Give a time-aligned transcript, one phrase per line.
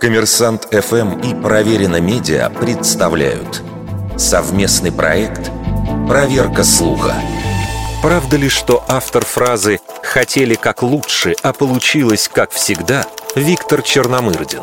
[0.00, 3.62] Коммерсант ФМ и Проверено Медиа представляют
[4.16, 5.50] совместный проект
[6.06, 7.14] «Проверка слуха».
[8.02, 14.62] Правда ли, что автор фразы «хотели как лучше, а получилось как всегда» Виктор Черномырдин?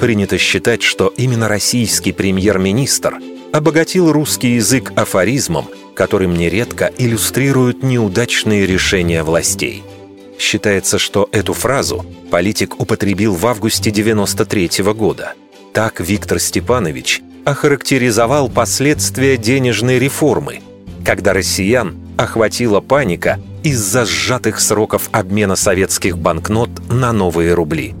[0.00, 3.18] Принято считать, что именно российский премьер-министр
[3.52, 9.84] обогатил русский язык афоризмом, которым нередко иллюстрируют неудачные решения властей–
[10.38, 15.34] Считается, что эту фразу политик употребил в августе 93 -го года.
[15.72, 20.60] Так Виктор Степанович охарактеризовал последствия денежной реформы,
[21.04, 27.94] когда россиян охватила паника из-за сжатых сроков обмена советских банкнот на новые рубли.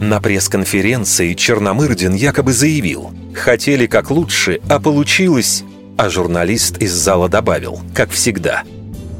[0.00, 5.62] На пресс-конференции Черномырдин якобы заявил «хотели как лучше, а получилось...»
[5.98, 8.62] А журналист из зала добавил «как всегда».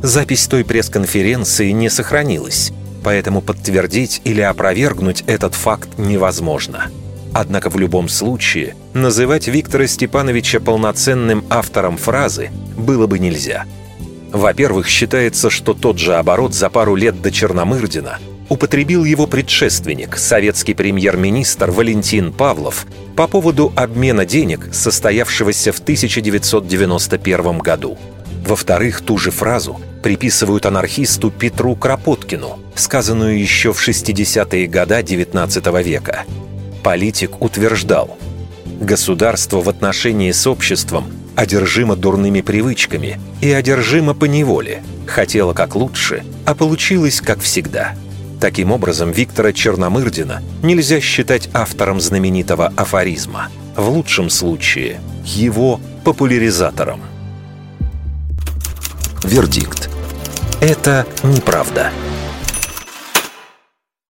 [0.02, 2.72] Запись той пресс-конференции не сохранилась,
[3.04, 6.86] поэтому подтвердить или опровергнуть этот факт невозможно.
[7.34, 13.66] Однако в любом случае называть Виктора Степановича полноценным автором фразы было бы нельзя.
[14.32, 20.74] Во-первых, считается, что тот же оборот за пару лет до Черномырдина употребил его предшественник, советский
[20.74, 27.98] премьер-министр Валентин Павлов, по поводу обмена денег, состоявшегося в 1991 году.
[28.50, 36.24] Во-вторых, ту же фразу приписывают анархисту Петру Кропоткину, сказанную еще в 60-е годы XIX века.
[36.82, 38.18] Политик утверждал,
[38.80, 41.04] государство в отношении с обществом
[41.36, 47.94] одержимо дурными привычками и одержимо по неволе, хотело как лучше, а получилось как всегда.
[48.40, 53.46] Таким образом, Виктора Черномырдина нельзя считать автором знаменитого афоризма.
[53.76, 57.00] В лучшем случае, его популяризатором.
[59.24, 59.90] Вердикт.
[60.60, 61.90] Это неправда.